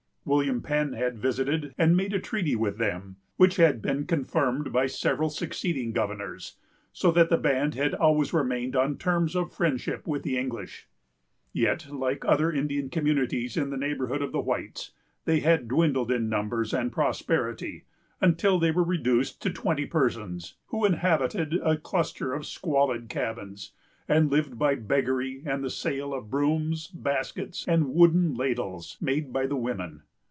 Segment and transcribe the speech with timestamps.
[0.23, 4.85] William Penn had visited and made a treaty with them, which had been confirmed by
[4.85, 6.57] several succeeding governors,
[6.93, 10.87] so that the band had always remained on terms of friendship with the English.
[11.53, 14.91] Yet, like other Indian communities in the neighborhood of the whites,
[15.25, 17.85] they had dwindled in numbers and prosperity,
[18.21, 23.71] until they were reduced to twenty persons; who inhabited a cluster of squalid cabins,
[24.07, 29.47] and lived by beggary and the sale of brooms, baskets, and wooden ladles, made by
[29.47, 30.03] the women.